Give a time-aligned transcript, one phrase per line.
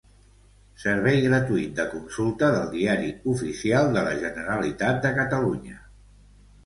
[0.83, 5.79] Servei gratuït de consulta del Diari Oficial de la Generalitat de Catalunya.